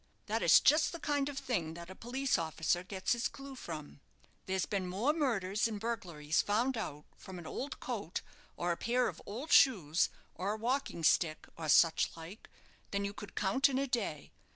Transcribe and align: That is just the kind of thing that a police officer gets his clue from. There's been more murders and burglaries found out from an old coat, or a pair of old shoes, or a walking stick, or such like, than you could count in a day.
That 0.25 0.41
is 0.41 0.59
just 0.59 0.93
the 0.93 0.99
kind 0.99 1.29
of 1.29 1.37
thing 1.37 1.75
that 1.75 1.91
a 1.91 1.95
police 1.95 2.39
officer 2.39 2.81
gets 2.81 3.11
his 3.13 3.27
clue 3.27 3.53
from. 3.53 3.99
There's 4.47 4.65
been 4.65 4.87
more 4.87 5.13
murders 5.13 5.67
and 5.67 5.79
burglaries 5.79 6.41
found 6.41 6.75
out 6.75 7.05
from 7.15 7.37
an 7.37 7.45
old 7.45 7.79
coat, 7.79 8.21
or 8.57 8.71
a 8.71 8.77
pair 8.77 9.07
of 9.07 9.21
old 9.27 9.51
shoes, 9.51 10.09
or 10.33 10.53
a 10.53 10.57
walking 10.57 11.03
stick, 11.03 11.47
or 11.55 11.69
such 11.69 12.17
like, 12.17 12.49
than 12.89 13.05
you 13.05 13.13
could 13.13 13.35
count 13.35 13.69
in 13.69 13.77
a 13.77 13.85
day. 13.85 14.31